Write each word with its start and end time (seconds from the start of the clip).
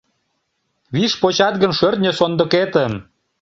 Виш 0.93 1.13
почат 1.21 1.55
гын 1.61 1.71
шӧртньӧ 1.79 2.11
сондыкетым 2.19 2.93